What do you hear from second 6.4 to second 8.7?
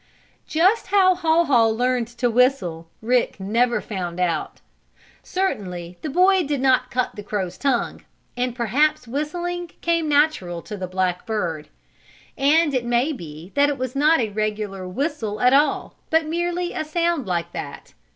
did not cut the crow's tongue, and